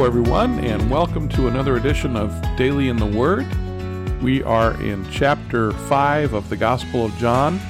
[0.00, 3.46] Hello, everyone, and welcome to another edition of Daily in the Word.
[4.22, 7.60] We are in chapter 5 of the Gospel of John.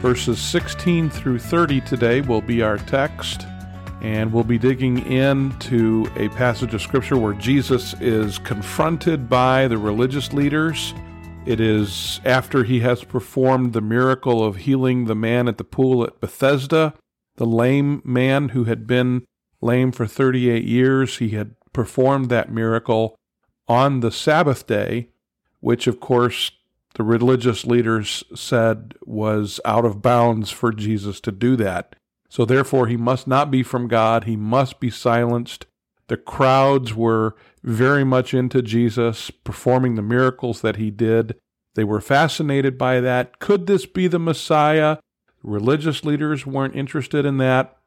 [0.00, 3.46] Verses 16 through 30 today will be our text,
[4.00, 9.78] and we'll be digging into a passage of Scripture where Jesus is confronted by the
[9.78, 10.92] religious leaders.
[11.46, 16.02] It is after he has performed the miracle of healing the man at the pool
[16.02, 16.94] at Bethesda,
[17.36, 19.24] the lame man who had been
[19.62, 21.18] lame for 38 years.
[21.18, 23.16] He had performed that miracle
[23.68, 25.08] on the Sabbath day,
[25.60, 26.50] which, of course,
[26.94, 31.96] the religious leaders said was out of bounds for Jesus to do that.
[32.28, 34.24] So, therefore, he must not be from God.
[34.24, 35.66] He must be silenced.
[36.08, 41.36] The crowds were very much into Jesus performing the miracles that he did.
[41.74, 43.38] They were fascinated by that.
[43.38, 44.98] Could this be the Messiah?
[45.42, 47.78] Religious leaders weren't interested in that.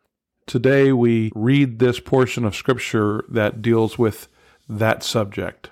[0.47, 4.27] Today we read this portion of Scripture that deals with
[4.69, 5.71] that subject.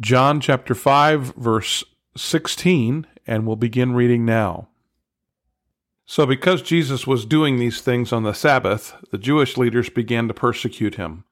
[0.00, 1.84] John chapter 5, verse
[2.16, 4.66] 16, and we'll begin reading now.
[6.04, 10.34] So, because Jesus was doing these things on the Sabbath, the Jewish leaders began to
[10.34, 11.22] persecute him.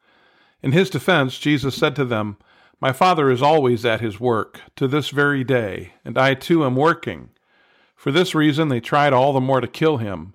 [0.62, 2.36] In his defense, Jesus said to them,
[2.80, 6.76] My Father is always at his work, to this very day, and I too am
[6.76, 7.30] working.
[7.96, 10.34] For this reason, they tried all the more to kill him.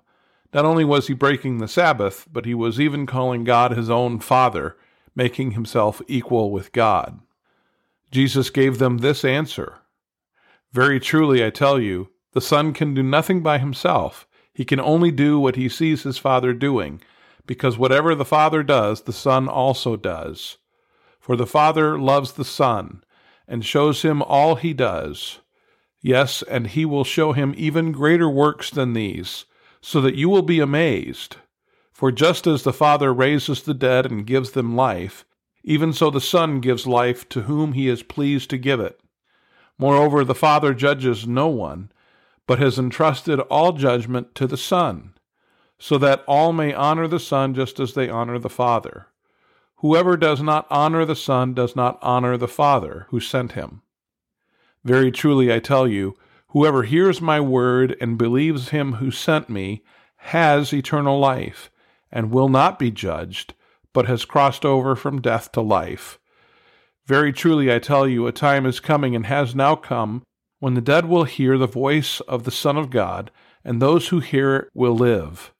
[0.56, 4.20] Not only was he breaking the Sabbath, but he was even calling God his own
[4.20, 4.74] Father,
[5.14, 7.20] making himself equal with God.
[8.10, 9.80] Jesus gave them this answer
[10.72, 14.26] Very truly, I tell you, the Son can do nothing by himself.
[14.54, 17.02] He can only do what he sees his Father doing,
[17.46, 20.56] because whatever the Father does, the Son also does.
[21.20, 23.04] For the Father loves the Son,
[23.46, 25.40] and shows him all he does.
[26.00, 29.44] Yes, and he will show him even greater works than these
[29.86, 31.36] so that you will be amazed.
[31.92, 35.24] For just as the Father raises the dead and gives them life,
[35.62, 38.98] even so the Son gives life to whom he is pleased to give it.
[39.78, 41.92] Moreover, the Father judges no one,
[42.48, 45.14] but has entrusted all judgment to the Son,
[45.78, 49.06] so that all may honor the Son just as they honor the Father.
[49.76, 53.82] Whoever does not honor the Son does not honor the Father who sent him.
[54.82, 56.16] Very truly I tell you,
[56.56, 59.82] Whoever hears my word and believes him who sent me
[60.32, 61.70] has eternal life,
[62.10, 63.52] and will not be judged,
[63.92, 66.18] but has crossed over from death to life.
[67.04, 70.22] Very truly I tell you, a time is coming and has now come
[70.58, 73.30] when the dead will hear the voice of the Son of God,
[73.62, 75.52] and those who hear it will live.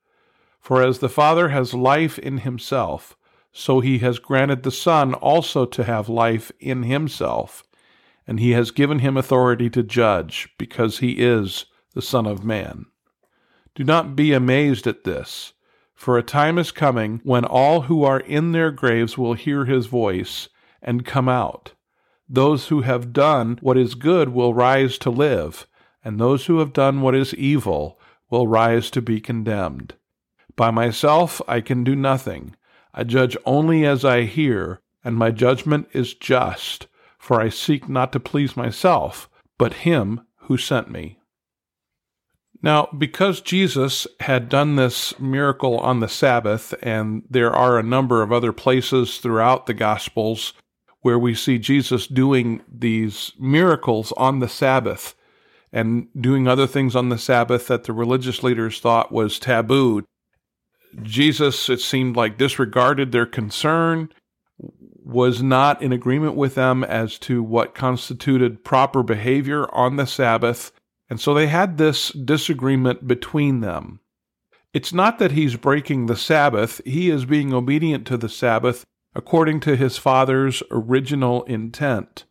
[0.61, 3.19] For as the Father has life in himself,
[3.53, 7.66] so he has granted the Son also to have life in himself
[8.26, 12.87] and he has given him authority to judge, because he is the Son of Man.
[13.75, 15.53] Do not be amazed at this,
[15.94, 19.86] for a time is coming when all who are in their graves will hear his
[19.86, 20.48] voice
[20.82, 21.72] and come out.
[22.28, 25.66] Those who have done what is good will rise to live,
[26.04, 28.00] and those who have done what is evil
[28.31, 29.94] will rise to be condemned.
[30.56, 32.56] By myself I can do nothing.
[32.92, 36.86] I judge only as I hear, and my judgment is just
[37.26, 39.28] for I seek not to please myself,
[39.59, 41.19] but him who sent me.
[42.62, 48.22] Now, because Jesus had done this miracle on the Sabbath, and there are a number
[48.22, 50.53] of other places throughout the Gospels
[51.00, 55.16] where we see Jesus doing these miracles on the Sabbath
[55.72, 60.04] and doing other things on the Sabbath that the religious leaders thought was taboo.
[61.03, 64.10] Jesus, it seemed like, disregarded their concern
[65.06, 70.72] was not in agreement with them as to what constituted proper behavior on the Sabbath,
[71.09, 74.00] and so they had this disagreement between them.
[74.75, 78.84] It's not that he's breaking the Sabbath, he is being obedient to the Sabbath
[79.15, 82.25] according to his Father's original intent.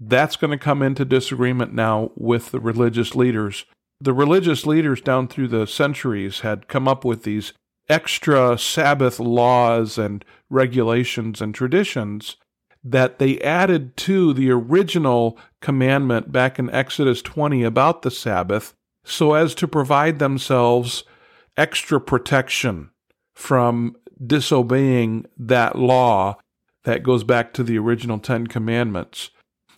[0.00, 3.64] That's going to come into disagreement now with the religious leaders.
[4.00, 7.52] The religious leaders down through the centuries had come up with these
[7.88, 12.36] extra Sabbath laws and regulations and traditions
[12.82, 19.34] that they added to the original commandment back in Exodus 20 about the Sabbath so
[19.34, 21.04] as to provide themselves
[21.56, 22.90] extra protection
[23.34, 26.36] from disobeying that law
[26.84, 29.30] that goes back to the original Ten Commandments.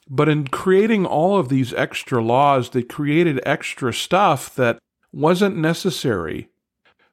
[0.09, 4.79] But in creating all of these extra laws, they created extra stuff that
[5.13, 6.49] wasn't necessary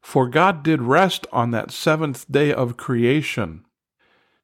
[0.04, 3.66] for God did rest on that seventh day of creation.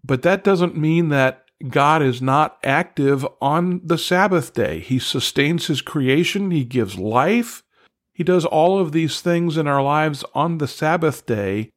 [0.03, 4.79] But that doesn't mean that God is not active on the Sabbath day.
[4.79, 7.61] He sustains his creation, he gives life,
[8.13, 11.71] he does all of these things in our lives on the Sabbath day,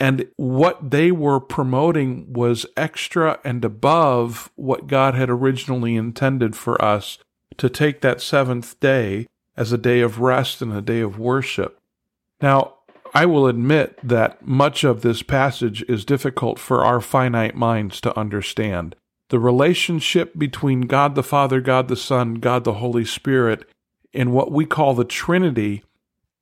[0.00, 6.82] And what they were promoting was extra and above what God had originally intended for
[6.82, 7.18] us
[7.56, 9.26] to take that seventh day
[9.56, 11.78] as a day of rest and a day of worship.
[12.40, 12.74] Now,
[13.14, 18.18] I will admit that much of this passage is difficult for our finite minds to
[18.18, 18.96] understand.
[19.30, 23.68] The relationship between God the Father, God the Son, God the Holy Spirit,
[24.14, 25.84] and what we call the Trinity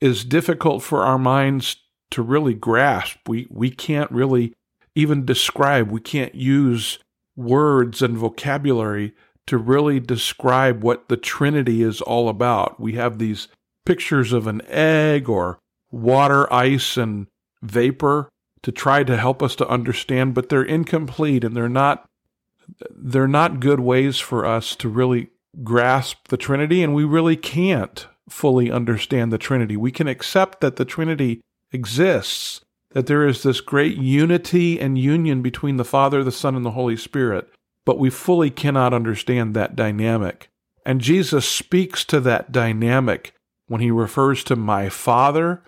[0.00, 1.76] is difficult for our minds
[2.10, 3.16] to really grasp.
[3.26, 4.54] We we can't really
[4.94, 5.90] even describe.
[5.90, 6.98] We can't use
[7.34, 9.14] words and vocabulary
[9.46, 12.80] to really describe what the Trinity is all about.
[12.80, 13.48] We have these
[13.84, 15.58] pictures of an egg or
[15.90, 17.26] water, ice, and
[17.62, 18.28] vapor
[18.62, 22.08] to try to help us to understand, but they're incomplete and they're not
[22.90, 25.28] they're not good ways for us to really
[25.62, 29.76] grasp the Trinity, and we really can't fully understand the Trinity.
[29.76, 31.42] We can accept that the Trinity
[31.72, 32.60] exists,
[32.90, 36.72] that there is this great unity and union between the Father, the Son, and the
[36.72, 37.48] Holy Spirit,
[37.84, 40.48] but we fully cannot understand that dynamic.
[40.84, 43.32] And Jesus speaks to that dynamic
[43.68, 45.62] when he refers to my Father.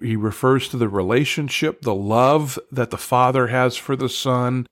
[0.00, 4.66] He refers to the relationship, the love that the Father has for the Son,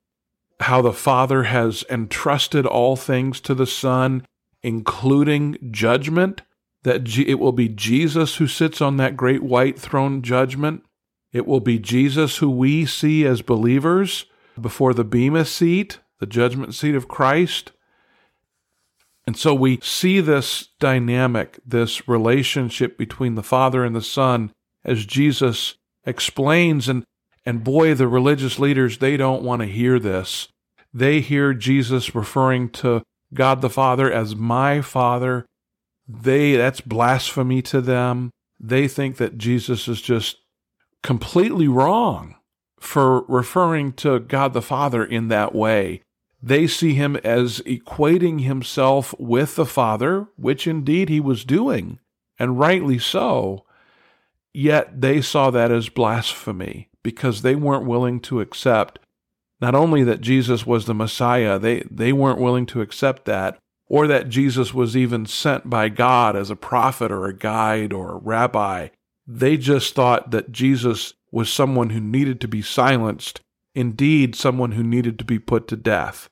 [0.61, 4.27] how the Father has entrusted all things to the Son,
[4.63, 6.43] including judgment
[6.87, 10.85] that it will be Jesus who sits on that great white throne judgment.
[11.33, 14.27] It will be Jesus who we see as believers
[14.61, 17.73] before the Bema seat, the judgment seat of Christ.
[19.27, 24.53] And so we see this dynamic, this relationship between the Father and the Son
[24.87, 25.75] as Jesus
[26.07, 26.89] explains.
[26.89, 27.05] And,
[27.45, 30.49] and boy, the religious leaders, they don't want to hear this.
[30.95, 33.03] They hear Jesus referring to
[33.35, 35.45] God the Father as my Father
[36.09, 38.31] they that's blasphemy to them.
[38.61, 40.39] They think that Jesus is just
[41.03, 42.37] completely wrong
[42.79, 46.03] for referring to God the Father in that way.
[46.43, 51.99] They see him as equating himself with the Father, which indeed he was doing,
[52.39, 53.65] and rightly so.
[54.59, 58.99] Yet they saw that as blasphemy because they weren't willing to accept
[59.61, 64.07] not only that Jesus was the Messiah, they, they weren't willing to accept that, or
[64.07, 68.17] that Jesus was even sent by God as a prophet or a guide or a
[68.17, 68.89] rabbi.
[69.27, 73.43] They just thought that Jesus was someone who needed to be silenced,
[73.75, 76.31] indeed, someone who needed to be put to death.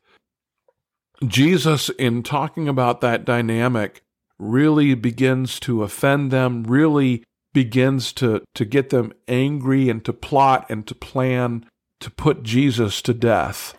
[1.27, 4.01] Jesus, in talking about that dynamic,
[4.39, 7.23] really begins to offend them, really
[7.55, 11.65] begins to, to get them angry and to plot and to plan
[12.01, 13.75] to put Jesus to death.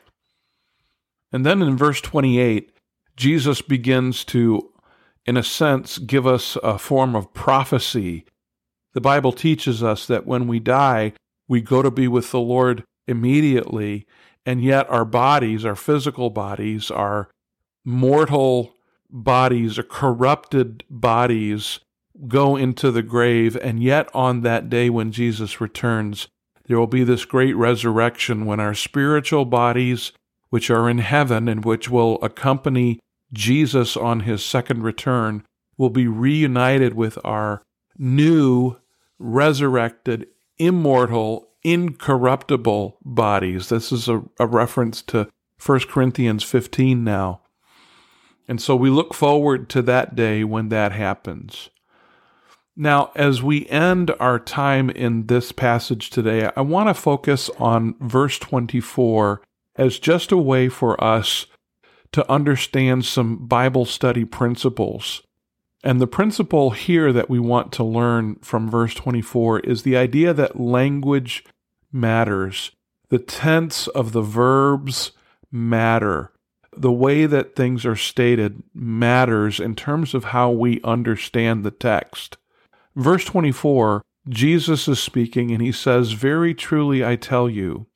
[1.32, 2.72] And then in verse 28,
[3.16, 4.72] Jesus begins to,
[5.26, 8.26] in a sense, give us a form of prophecy.
[8.94, 11.14] The Bible teaches us that when we die,
[11.48, 14.08] we go to be with the Lord immediately,
[14.46, 17.30] and yet our bodies, our physical bodies, our
[17.84, 18.74] mortal
[19.10, 21.80] bodies, or corrupted bodies,
[22.28, 26.28] go into the grave, and yet on that day when Jesus returns,
[26.68, 30.12] there will be this great resurrection when our spiritual bodies,
[30.50, 33.00] which are in heaven and which will accompany
[33.34, 35.44] Jesus on his second return
[35.78, 37.62] will be reunited with our
[37.98, 38.78] new,
[39.20, 43.70] resurrected, immortal, incorruptible bodies.
[43.70, 45.28] This is a, a reference to
[45.64, 47.42] 1 Corinthians 15 now.
[48.48, 51.70] And so we look forward to that day when that happens.
[52.78, 57.96] Now, as we end our time in this passage today, I want to focus on
[58.02, 59.42] verse 24
[59.78, 61.46] as just a way for us
[62.12, 65.22] to understand some Bible study principles.
[65.86, 70.34] And the principle here that we want to learn from verse 24 is the idea
[70.34, 71.46] that language
[71.94, 72.72] matters.
[73.08, 75.12] The tense of the verbs
[75.50, 76.34] matter.
[76.76, 82.38] The way that things are stated matters in terms of how we understand the text.
[82.96, 87.88] Verse 24, Jesus is speaking and he says, Very truly I tell you,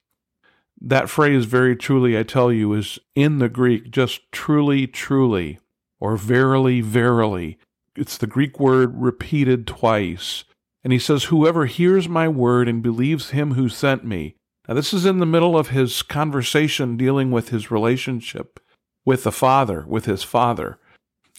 [0.81, 5.59] that phrase, very truly, I tell you, is in the Greek just truly, truly,
[5.99, 7.57] or verily, verily.
[7.95, 10.45] It's the Greek word repeated twice.
[10.83, 14.35] And he says, Whoever hears my word and believes him who sent me.
[14.67, 18.59] Now, this is in the middle of his conversation dealing with his relationship
[19.03, 20.79] with the Father, with his Father.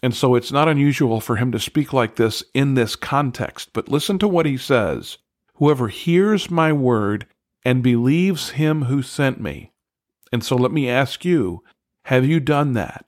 [0.02, 3.70] And so it's not unusual for him to speak like this in this context.
[3.72, 5.18] But listen to what he says
[5.54, 7.26] Whoever hears my word
[7.64, 9.72] and believes him who sent me.
[10.32, 11.62] And so let me ask you
[12.04, 13.06] have you done that?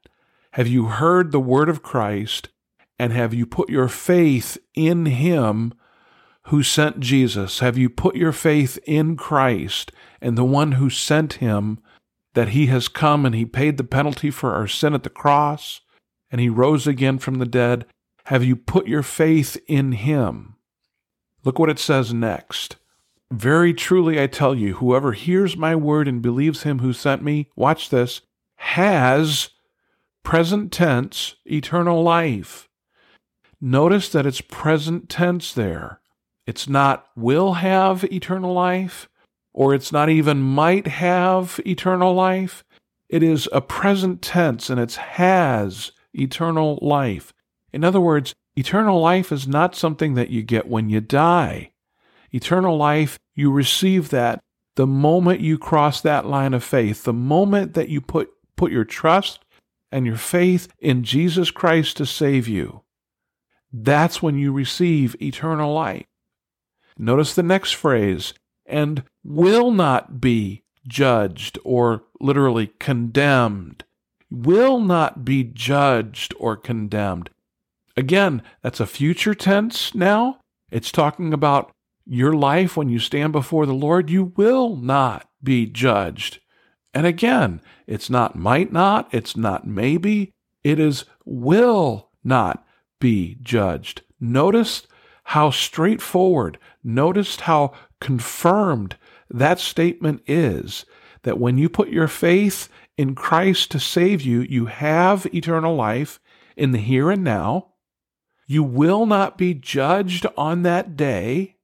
[0.53, 2.51] Have you heard the word of Christ
[2.99, 5.73] and have you put your faith in him
[6.49, 7.61] who sent Jesus?
[7.61, 11.81] Have you put your faith in Christ and the one who sent him,
[12.35, 15.81] that he has come and he paid the penalty for our sin at the cross
[16.33, 17.85] and he rose again from the dead?
[18.25, 20.57] Have you put your faith in him?
[21.45, 22.77] Look what it says next.
[23.31, 27.49] Very truly I tell you, whoever hears my word and believes him who sent me,
[27.55, 28.23] watch this,
[28.57, 29.51] has,
[30.23, 32.69] present tense, eternal life.
[33.61, 36.01] Notice that it's present tense there.
[36.47, 39.09] It's not will have eternal life,
[39.53, 42.65] or it's not even might have eternal life.
[43.09, 47.33] It is a present tense and it's has eternal life.
[47.73, 51.73] In other words, eternal life is not something that you get when you die.
[52.31, 54.43] Eternal life, you receive that
[54.75, 58.85] the moment you cross that line of faith, the moment that you put, put your
[58.85, 59.45] trust
[59.91, 62.83] and your faith in Jesus Christ to save you.
[63.73, 66.07] That's when you receive eternal life.
[66.99, 68.35] Notice the next phrase,
[68.67, 73.85] and will not be judged or literally condemned.
[74.33, 77.29] Will not be judged or condemned.
[77.99, 80.39] Again, that's a future tense now.
[80.71, 81.71] It's talking about
[82.07, 84.09] your life when you stand before the Lord.
[84.09, 86.41] You will not be judged.
[86.95, 90.33] And again, it's not might not, it's not maybe,
[90.65, 92.65] it is will not
[93.01, 94.01] be judged.
[94.19, 94.87] Notice
[95.25, 98.97] how straightforward, notice how confirmed
[99.29, 100.87] that statement is
[101.23, 106.21] that when you put your faith in Christ to save you, you have eternal life
[106.57, 107.69] in the here and now.
[108.47, 111.57] You will not be judged on that day.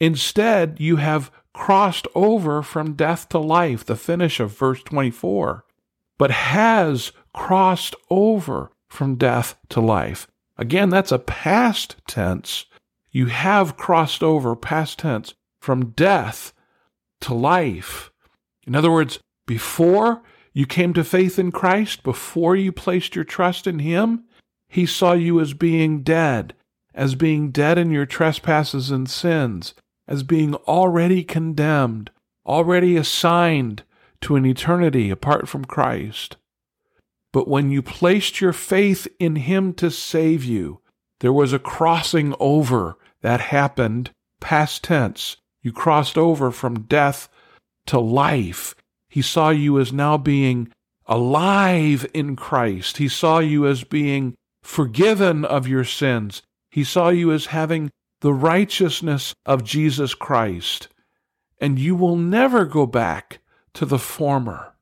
[0.00, 5.64] Instead, you have crossed over from death to life, the finish of verse 24,
[6.16, 10.26] but has crossed over from death to life.
[10.56, 12.66] Again, that's a past tense.
[13.10, 16.52] You have crossed over, past tense, from death
[17.20, 18.10] to life.
[18.66, 20.22] In other words, before
[20.58, 24.24] you came to faith in Christ, before you placed your trust in Him,
[24.68, 26.52] he saw you as being dead,
[26.92, 29.74] as being dead in your trespasses and sins,
[30.08, 32.10] as being already condemned,
[32.44, 33.84] already assigned
[34.22, 36.34] to an eternity apart from Christ.
[37.32, 40.80] But when you placed your faith in Him to save you,
[41.20, 44.10] there was a crossing over that happened,
[44.40, 45.36] past tense.
[45.62, 47.28] You crossed over from death
[47.86, 48.74] to life.
[49.08, 50.72] He saw you as now being
[51.06, 52.98] alive in Christ.
[52.98, 56.42] He saw you as being forgiven of your sins.
[56.70, 60.88] He saw you as having the righteousness of Jesus Christ,
[61.60, 63.38] and you will never go back
[63.74, 64.74] to the former.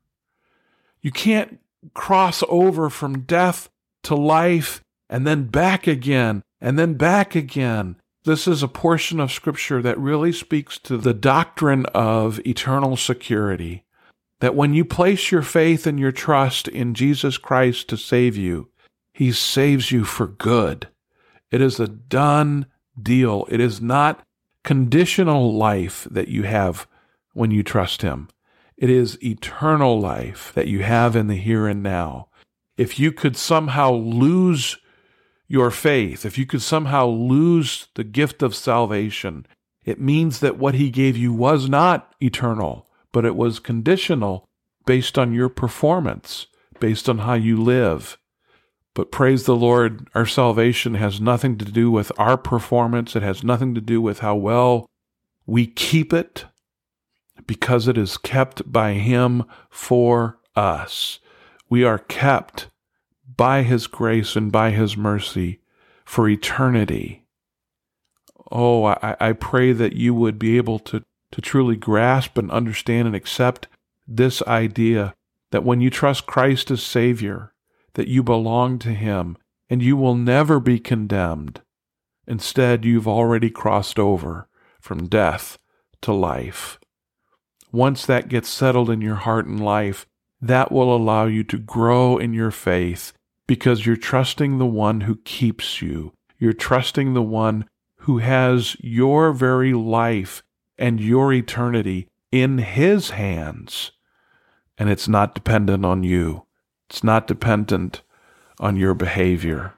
[1.01, 1.59] You can't
[1.93, 3.69] cross over from death
[4.03, 7.97] to life and then back again and then back again.
[8.25, 13.83] This is a portion of Scripture that really speaks to the doctrine of eternal security.
[14.39, 18.69] That when you place your faith and your trust in Jesus Christ to save you,
[19.13, 20.89] he saves you for good.
[21.49, 22.67] It is a done
[23.01, 23.47] deal.
[23.49, 24.23] It is not
[24.63, 26.87] conditional life that you have
[27.33, 28.27] when you trust Him.
[28.77, 32.27] It is eternal life that you have in the here and now.
[32.77, 34.77] If you could somehow lose
[35.47, 39.47] your faith, if you could somehow lose the gift of salvation,
[39.83, 42.86] it means that what He gave you was not eternal,
[43.17, 44.47] but it was conditional
[44.85, 46.45] based on your performance,
[46.79, 48.15] based on how you live.
[48.93, 53.15] But praise the Lord, our salvation has nothing to do with our performance.
[53.15, 54.87] It has nothing to do with how well
[55.47, 56.45] we keep it,
[57.47, 61.17] because it is kept by Him for us.
[61.71, 62.69] We are kept
[63.35, 65.61] by His grace and by His mercy
[66.05, 67.25] for eternity.
[68.51, 73.07] Oh, I, I pray that you would be able to, to truly grasp and understand
[73.07, 73.67] and accept
[74.07, 75.13] this idea
[75.51, 77.53] that when you trust Christ as Savior,
[77.93, 79.37] that you belong to Him
[79.69, 81.61] and you will never be condemned.
[82.25, 84.47] Instead, you've already crossed over
[84.79, 85.57] from death
[86.01, 86.79] to life.
[87.71, 90.05] Once that gets settled in your heart and life,
[90.41, 93.13] that will allow you to grow in your faith
[93.47, 96.13] because you're trusting the one who keeps you.
[96.37, 97.65] You're trusting the one
[98.01, 100.43] who has your very life
[100.77, 103.91] and your eternity in his hands.
[104.77, 106.45] And it's not dependent on you.
[106.89, 108.01] It's not dependent
[108.59, 109.73] on your behavior.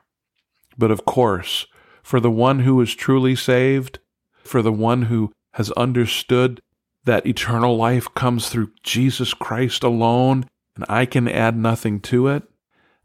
[0.77, 1.67] But of course,
[2.03, 3.99] for the one who is truly saved,
[4.43, 6.61] for the one who has understood
[7.05, 12.43] that eternal life comes through Jesus Christ alone, and I can add nothing to it,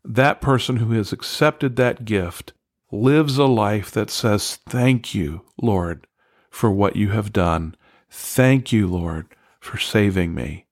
[0.04, 2.52] that person who has accepted that gift
[2.92, 6.06] lives a life that says, Thank you, Lord,
[6.50, 7.74] for what you have done.
[8.16, 9.26] Thank you, Lord,
[9.58, 10.66] for saving me.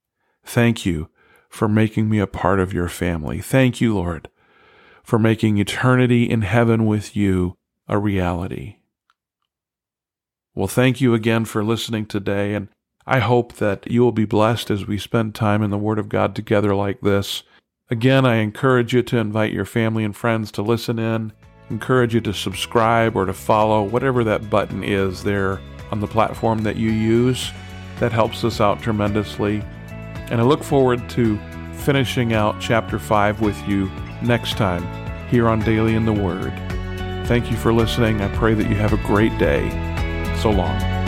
[0.45, 1.09] Thank you
[1.49, 3.41] for making me a part of your family.
[3.41, 4.29] Thank you, Lord,
[5.03, 7.57] for making eternity in heaven with you
[7.89, 8.77] a reality.
[10.55, 12.69] Well, thank you again for listening today, and
[13.09, 16.09] I hope that you will be blessed as we spend time in the Word of
[16.09, 17.43] God together like this.
[17.91, 21.33] Again, I encourage you to invite your family and friends to listen in,
[21.71, 25.61] encourage you to subscribe or to follow, whatever that button is there
[25.93, 27.53] on the platform that you use.
[28.01, 29.63] That helps us out tremendously.
[30.31, 31.39] And I look forward to
[31.75, 33.91] finishing out chapter 5 with you
[34.23, 34.83] next time
[35.29, 36.53] here on Daily in the Word.
[37.27, 38.21] Thank you for listening.
[38.21, 39.71] I pray that you have a great day.
[40.41, 41.02] So long.